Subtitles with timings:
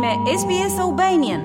[0.00, 1.40] me SBS Albanian.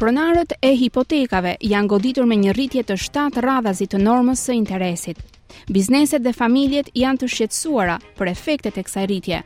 [0.00, 5.22] Pronarët e hipotekave janë goditur me një rritje të 7 radhazit të normës së interesit.
[5.70, 9.44] Bizneset dhe familjet janë të shqetsuara për efektet e kësaj rritje.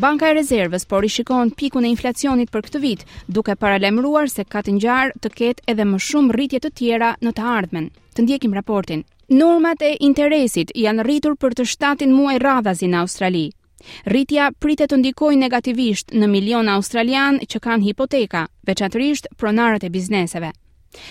[0.00, 4.44] Banka e rezervës por i shikon pikun e inflacionit për këtë vit, duke paralemruar se
[4.48, 7.90] ka të njarë të ketë edhe më shumë rritje të tjera në të ardhmen.
[8.16, 9.04] Të ndjekim raportin.
[9.32, 13.40] Normat e interesit janë rritur për të shtatin muaj radhazi në Australi.
[14.12, 20.52] Rritja pritet të ndikojë negativisht në miliona australian që kanë hipoteka, veçanërisht pronarët e bizneseve.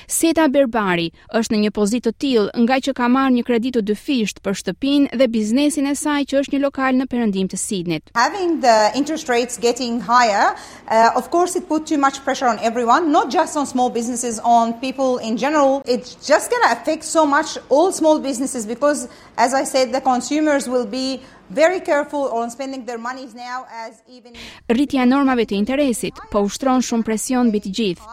[0.07, 3.83] Seta Berbari është në një pozitë të tillë nga që ka marrë një kredi të
[3.89, 8.03] dyfisht për shtëpinë dhe biznesin e saj që është një lokal në perëndim të Sidnit.
[8.23, 10.49] Having the interest rates getting higher,
[10.87, 14.39] uh, of course it put too much pressure on everyone, not just on small businesses
[14.55, 15.81] on people in general.
[15.85, 19.07] It's just going to affect so much all small businesses because
[19.37, 21.21] as I said the consumers will be
[21.51, 24.33] very careful on spending their now as even
[24.77, 28.03] rritja e normave të interesit po ushtron shumë presion mbi të gjithë,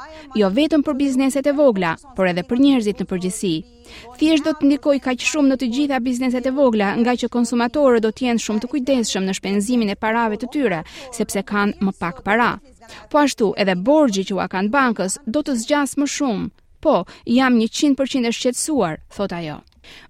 [0.41, 3.53] jo vetëm për bizneset e vogla, por edhe për njerëzit në përgjithësi.
[4.19, 8.03] Thjesht do të ndikojë kaq shumë në të gjitha bizneset e vogla, nga që konsumatorët
[8.05, 10.83] do të jenë shumë të kujdesshëm në shpenzimin e parave të tyre,
[11.14, 12.50] sepse kanë më pak para.
[13.12, 16.50] Po ashtu, edhe borgji që u kanë bankës do të zgjas më shumë.
[16.83, 17.05] Po,
[17.39, 19.61] jam 100% e shqetsuar, thot ajo.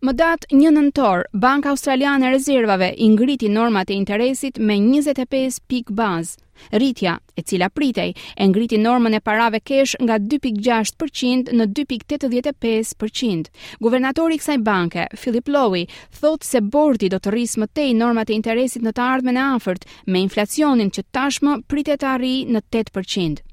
[0.06, 6.38] Më datë një nëntor, Banka Australiane Rezervave ingriti normat e interesit me 25 pik bazë.
[6.74, 13.52] Rritja, e cila pritej, e ngriti normën e parave kesh nga 2.6% në 2.85%.
[13.86, 15.84] Guvernatori i kësaj banke, Philip Lowe,
[16.18, 19.44] thotë se bordi do të rrisë më tej normat e interesit në të ardhmen e
[19.54, 23.47] afërt, me inflacionin që tashmë pritet të arrijë në 8%.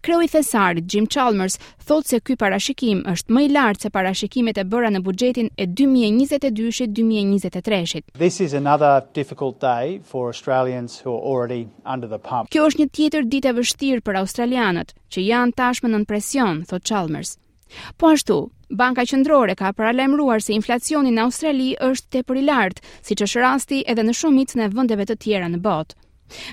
[0.00, 4.56] Kreu i thesarit, Jim Chalmers, thot se ky parashikim është më i lartë se parashikimet
[4.58, 8.04] e bëra në buxhetin e 2022-2023-shit.
[8.24, 12.50] This is another difficult day for Australians who are already under the pump.
[12.50, 16.86] Kjo është një tjetër ditë e vështirë për australianët, që janë tashmë nën presion, thot
[16.92, 17.36] Chalmers.
[18.00, 18.40] Po ashtu,
[18.80, 23.78] Banka Qendrore ka paralajmëruar se inflacioni në Australi është tepër i lartë, siç është rasti
[23.90, 25.94] edhe në shumicën e vendeve të tjera në botë.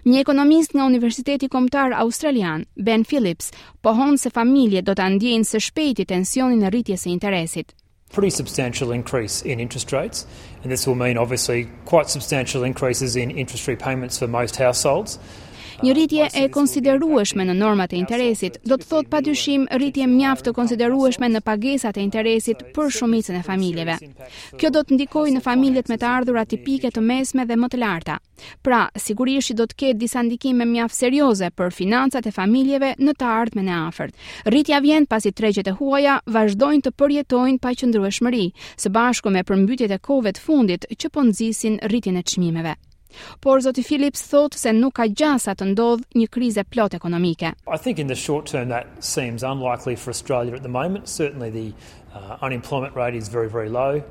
[0.07, 3.51] Një ekonomist nga Universiteti Kombëtar Australian, Ben Phillips,
[3.85, 7.75] pohon se familjet do ta ndjejnë së shpejti tensionin e rritjes së interesit.
[8.13, 10.25] Pretty substantial increase in interest rates,
[10.63, 15.19] and this will mean obviously quite substantial increases in interest rate payments for most households.
[15.77, 20.53] Një rritje e konsiderueshme në normat e interesit do të thotë padyshim rritje mjaft të
[20.57, 23.97] konsiderueshme në pagesat e interesit për shumicën e familjeve.
[24.57, 27.81] Kjo do të ndikojë në familjet me të ardhurat tipike të mesme dhe më të
[27.83, 28.15] larta.
[28.65, 33.29] Pra, sigurisht do të ketë disa ndikime mjaft serioze për financat e familjeve në të
[33.35, 34.17] ardhmen e afërt.
[34.49, 38.49] Rritja vjen pasi tregjet e huaja vazhdojnë të përjetojnë pa qëndrueshmëri,
[38.81, 42.77] së bashku me përmbytjet e kohëve të fundit që po nxisin rritjen e çmimeve.
[43.41, 47.53] Por zoti Phillips thot se nuk ka gjasa të ndodh një krize plot ekonomike.
[47.67, 51.07] I think in the short term that seems unlikely for Australia at the moment.
[51.13, 51.67] Certainly the
[52.13, 54.01] uh, unemployment rate is very very low.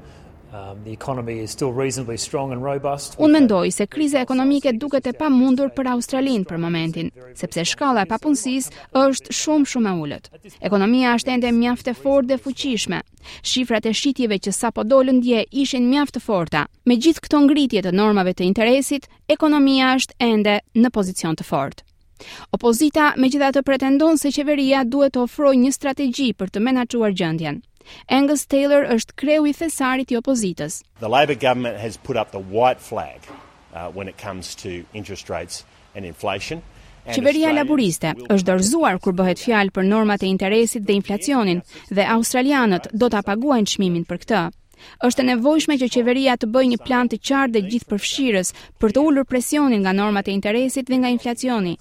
[0.52, 3.16] Um the economy is still reasonably strong and robust.
[3.18, 7.08] Unë mendoj se kriza ekonomike duket e pamundur për Australinë për momentin,
[7.40, 8.70] sepse shkalla e papunësisë
[9.00, 10.30] është shumë shumë e ulët.
[10.70, 13.00] Ekonomia është ende mjaft e fortë dhe fuqishme.
[13.42, 16.62] Shifrat e shitjeve që sapo dolën dje ishin mjaft të forta.
[16.86, 21.82] Me gjithë këto ngritje të normave të interesit, ekonomia është ende në pozicion të fortë.
[22.54, 27.60] Opozita megjithatë pretendon se qeveria duhet të ofrojë një strategji për të menaxhuar gjendjen.
[28.10, 30.80] Angus Taylor është kreu i thesarit i opozitës.
[31.00, 35.30] The Labour government has put up the white flag uh, when it comes to interest
[35.30, 35.64] rates
[35.94, 36.62] and inflation.
[37.06, 41.60] Qeveria laboriste është dorzuar kur bëhet fjalë për normat e interesit dhe inflacionin
[41.94, 44.41] dhe australianët do ta paguajnë çmimin për këtë.
[45.06, 48.50] Është e nevojshme që qeveria të bëjë një plan të qartë dhe gjithëpërfshirës
[48.82, 51.76] për të ulur presionin nga normat e interesit dhe nga inflacioni.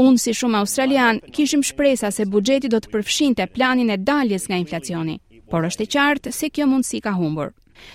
[0.00, 4.56] Unë si shumë australian kishim shpresa se buxheti do të përfshinte planin e daljes nga
[4.64, 5.18] inflacioni
[5.50, 7.50] por është e qartë se kjo mundësi ka humbur.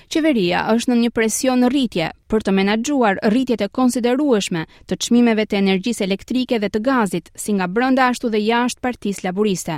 [0.10, 5.60] Qeveria është në një presion rritje për të menaxhuar rritjet e konsiderueshme të çmimeve të
[5.62, 9.78] energjisë elektrike dhe të gazit, si nga brenda ashtu dhe jashtë Partisë Laboriste.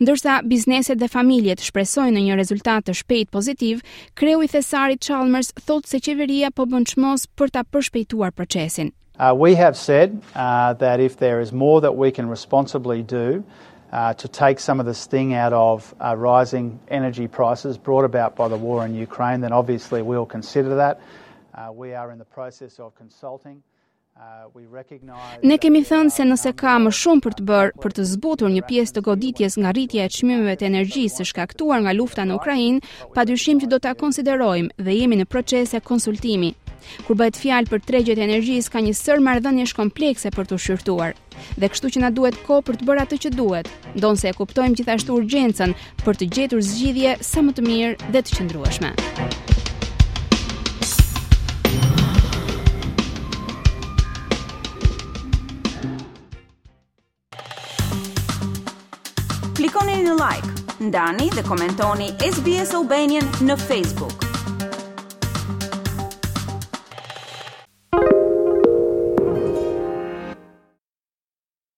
[0.00, 3.78] Ndërsa bizneset dhe familjet shpresojnë në një rezultat të shpejt pozitiv,
[4.16, 8.90] kreu i thesarit Chalmers thotë se qeveria po bën çmos për ta përshpejtuar procesin.
[9.16, 13.42] Uh, we have said uh, that if there is more that we can responsibly do
[13.94, 18.34] uh to take some of the sting out of uh rising energy prices brought about
[18.36, 20.94] by the war in Ukraine then obviously we will consider that
[21.54, 23.58] uh we are in the process of consulting
[24.16, 28.50] uh, ne kemi thënë se nëse ka më shumë për të bërë për të zbutur
[28.56, 32.36] një pjesë të goditjes nga rritja e çmimeve të energjisë së shkaktuar nga lufta në
[32.38, 36.63] Ukrainë padyshim që do ta konsiderojmë dhe jemi në proces e konsultimit
[37.06, 41.16] Kur bëhet fjalë për tregjet e energjisë, ka një sër marrëdhënies komplekse për t'u shqyrtuar.
[41.60, 44.78] Dhe kështu që na duhet kohë për të bërë atë që duhet, ndonse e kuptojmë
[44.80, 48.92] gjithashtu urgjencën për të gjetur zgjidhje sa më të mirë dhe të qëndrueshme.
[59.58, 60.52] Klikoni në like,
[60.90, 64.23] ndani dhe komentoni SBS Albanian në Facebook.